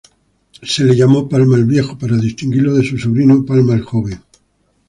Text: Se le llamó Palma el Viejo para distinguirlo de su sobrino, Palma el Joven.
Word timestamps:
Se 0.63 0.83
le 0.83 0.95
llamó 0.95 1.29
Palma 1.29 1.57
el 1.57 1.65
Viejo 1.65 1.95
para 1.95 2.17
distinguirlo 2.17 2.73
de 2.73 2.83
su 2.83 2.97
sobrino, 2.97 3.45
Palma 3.45 3.75
el 3.75 3.83
Joven. 3.83 4.19